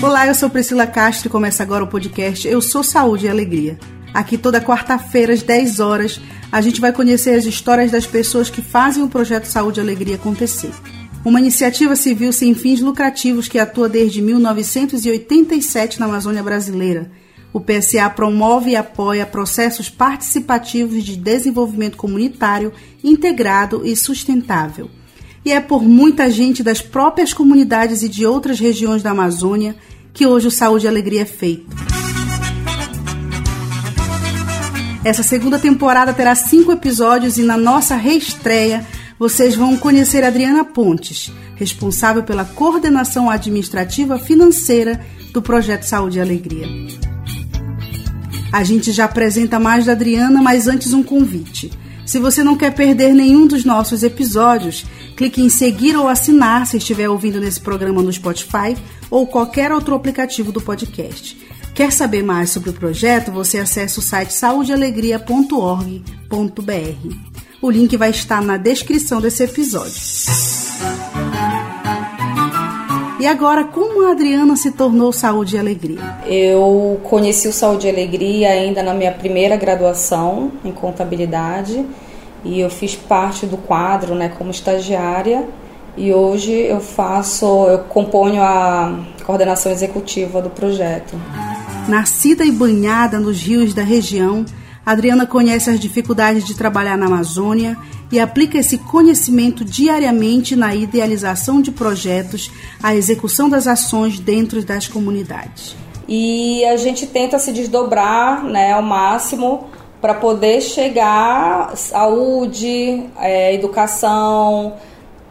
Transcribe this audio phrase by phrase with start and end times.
[0.00, 3.76] Olá, eu sou Priscila Castro e começa agora o podcast Eu Sou Saúde e Alegria.
[4.14, 6.20] Aqui toda quarta-feira às 10 horas
[6.52, 10.14] a gente vai conhecer as histórias das pessoas que fazem o projeto Saúde e Alegria
[10.14, 10.70] acontecer.
[11.24, 17.10] Uma iniciativa civil sem fins lucrativos que atua desde 1987 na Amazônia brasileira.
[17.52, 24.88] O PSA promove e apoia processos participativos de desenvolvimento comunitário integrado e sustentável.
[25.48, 29.74] E é por muita gente das próprias comunidades e de outras regiões da Amazônia
[30.12, 31.74] que hoje o Saúde e Alegria é feito.
[35.02, 38.86] Essa segunda temporada terá cinco episódios e na nossa reestreia
[39.18, 45.00] vocês vão conhecer Adriana Pontes, responsável pela coordenação administrativa financeira
[45.32, 46.66] do projeto Saúde e Alegria.
[48.52, 51.70] A gente já apresenta mais da Adriana, mas antes um convite.
[52.08, 56.78] Se você não quer perder nenhum dos nossos episódios, clique em seguir ou assinar se
[56.78, 58.74] estiver ouvindo nesse programa no Spotify
[59.10, 61.38] ou qualquer outro aplicativo do podcast.
[61.74, 63.30] Quer saber mais sobre o projeto?
[63.32, 67.14] Você acessa o site saudealegria.org.br.
[67.60, 69.92] O link vai estar na descrição desse episódio.
[73.20, 76.18] E agora, como a Adriana se tornou Saúde e Alegria?
[76.24, 81.84] Eu conheci o Saúde e Alegria ainda na minha primeira graduação em contabilidade
[82.44, 85.48] e eu fiz parte do quadro, né, como estagiária.
[85.96, 91.20] E hoje eu faço, eu componho a coordenação executiva do projeto.
[91.88, 94.44] Nascida e banhada nos rios da região,
[94.86, 97.76] Adriana conhece as dificuldades de trabalhar na Amazônia
[98.10, 102.50] e aplica esse conhecimento diariamente na idealização de projetos,
[102.82, 105.76] a execução das ações dentro das comunidades.
[106.08, 109.68] E a gente tenta se desdobrar né, ao máximo
[110.00, 114.74] para poder chegar saúde, é, educação,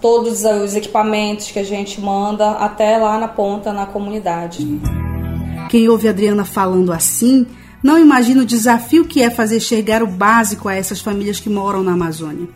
[0.00, 4.80] todos os equipamentos que a gente manda até lá na ponta, na comunidade.
[5.68, 7.46] Quem ouve a Adriana falando assim
[7.82, 11.82] não imagina o desafio que é fazer chegar o básico a essas famílias que moram
[11.82, 12.48] na Amazônia.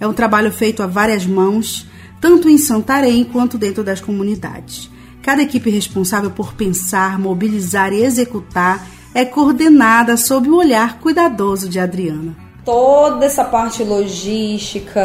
[0.00, 1.86] É um trabalho feito a várias mãos,
[2.20, 4.90] tanto em Santarém quanto dentro das comunidades.
[5.22, 11.78] Cada equipe responsável por pensar, mobilizar e executar é coordenada sob o olhar cuidadoso de
[11.78, 12.34] Adriana.
[12.64, 15.00] Toda essa parte logística,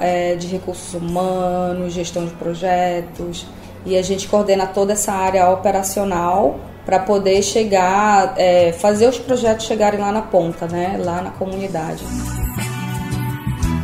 [0.00, 3.46] é, de recursos humanos, gestão de projetos,
[3.84, 9.66] e a gente coordena toda essa área operacional para poder chegar, é, fazer os projetos
[9.66, 12.04] chegarem lá na ponta, né, lá na comunidade.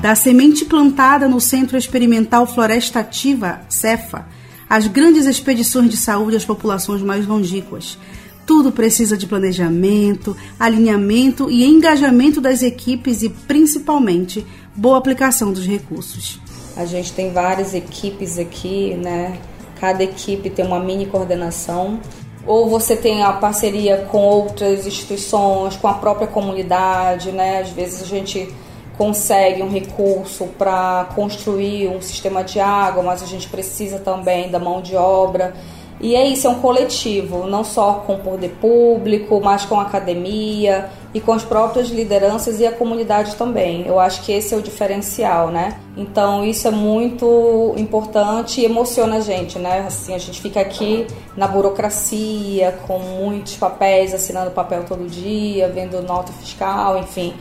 [0.01, 4.27] Da semente plantada no Centro Experimental Floresta Ativa, CEFA,
[4.71, 7.99] às grandes expedições de saúde às populações mais longínquas.
[8.47, 16.41] Tudo precisa de planejamento, alinhamento e engajamento das equipes e, principalmente, boa aplicação dos recursos.
[16.77, 19.37] A gente tem várias equipes aqui, né?
[19.81, 21.99] Cada equipe tem uma mini coordenação
[22.47, 27.63] ou você tem a parceria com outras instituições, com a própria comunidade, né?
[27.63, 28.49] Às vezes a gente
[28.99, 34.59] consegue um recurso para construir um sistema de água, mas a gente precisa também da
[34.59, 35.55] mão de obra.
[36.01, 39.83] E é isso, é um coletivo, não só com o poder público, mas com a
[39.83, 43.85] academia e com as próprias lideranças e a comunidade também.
[43.85, 45.77] Eu acho que esse é o diferencial, né?
[45.97, 49.87] Então isso é muito importante e emociona a gente, né?
[49.89, 51.05] Assim, a gente fica aqui
[51.37, 57.35] na burocracia, com muitos papéis, assinando papel todo dia, vendo nota fiscal, enfim.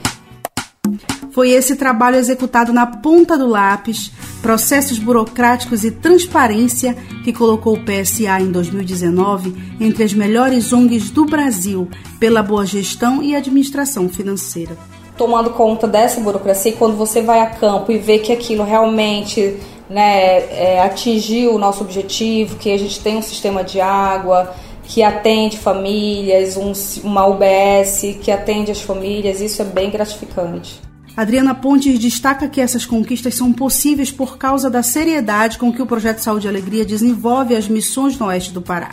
[1.37, 4.11] Foi esse trabalho executado na ponta do lápis,
[4.41, 11.25] processos burocráticos e transparência que colocou o PSA em 2019 entre as melhores ONGs do
[11.25, 11.87] Brasil
[12.19, 14.75] pela boa gestão e administração financeira.
[15.15, 20.39] Tomando conta dessa burocracia, quando você vai a campo e vê que aquilo realmente né,
[20.49, 24.55] é, atingiu o nosso objetivo, que a gente tem um sistema de água,
[24.85, 30.86] que atende famílias, um, uma UBS que atende as famílias, isso é bem gratificante.
[31.17, 35.85] Adriana Pontes destaca que essas conquistas são possíveis por causa da seriedade com que o
[35.87, 38.91] Projeto Saúde e Alegria desenvolve as missões no oeste do Pará,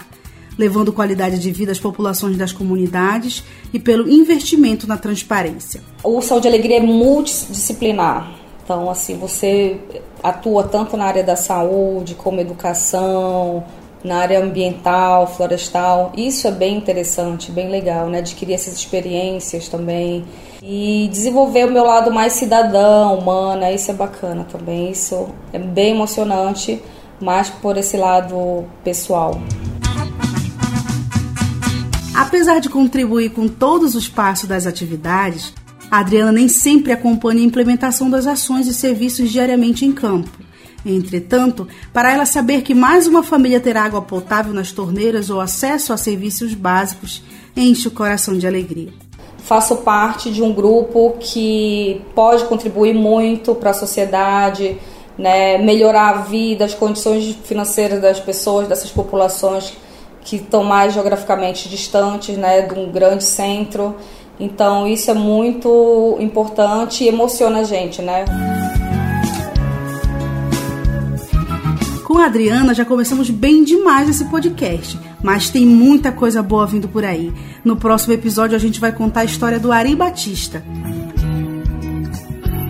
[0.57, 3.45] levando qualidade de vida às populações das comunidades
[3.75, 5.83] e pelo investimento na transparência.
[6.03, 8.33] O Saúde e Alegria é multidisciplinar.
[8.65, 9.79] Então, assim, você
[10.23, 13.63] atua tanto na área da saúde, como educação,
[14.05, 16.13] na área ambiental, florestal.
[16.15, 18.19] Isso é bem interessante, bem legal, né?
[18.19, 20.25] Adquirir essas experiências também
[20.63, 24.91] e desenvolver o meu lado mais cidadão, humana, isso é bacana também.
[24.91, 26.83] Isso é bem emocionante,
[27.21, 29.41] mais por esse lado pessoal.
[32.15, 35.53] Apesar de contribuir com todos os passos das atividades,
[35.91, 40.44] a Adriana nem sempre acompanha a implementação das ações e serviços diariamente em campo.
[40.85, 45.93] Entretanto, para ela saber que mais uma família terá água potável nas torneiras ou acesso
[45.93, 47.23] a serviços básicos,
[47.57, 48.93] enche o coração de alegria.
[49.39, 54.79] Faço parte de um grupo que pode contribuir muito para a sociedade,
[55.19, 59.75] né, melhorar a vida, as condições financeiras das pessoas, dessas populações
[60.23, 63.95] que estão mais geograficamente distantes né, de um grande centro.
[64.41, 68.25] Então isso é muito importante e emociona a gente, né?
[72.15, 76.89] Com a Adriana já começamos bem demais esse podcast, mas tem muita coisa boa vindo
[76.89, 77.33] por aí.
[77.65, 80.63] No próximo episódio a gente vai contar a história do Ari Batista.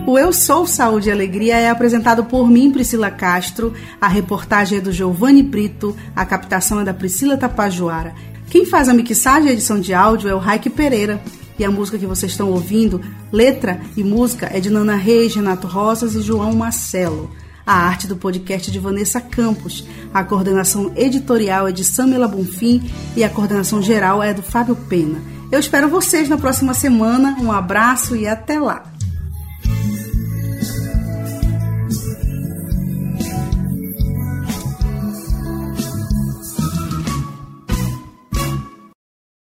[0.06, 3.74] O Eu Sou Saúde e Alegria é apresentado por mim, Priscila Castro.
[4.00, 8.14] A reportagem é do Giovanni Brito, a captação é da Priscila Tapajoara.
[8.48, 11.22] Quem faz a mixagem e edição de áudio é o Raik Pereira.
[11.58, 12.98] E a música que vocês estão ouvindo,
[13.30, 17.43] letra e música, é de Nana Reis, Renato Rosas e João Marcelo.
[17.66, 19.84] A arte do podcast de Vanessa Campos.
[20.12, 22.82] A coordenação editorial é de Samela Bonfim
[23.16, 25.20] e a coordenação geral é do Fábio Pena.
[25.50, 27.36] Eu espero vocês na próxima semana.
[27.40, 28.93] Um abraço e até lá!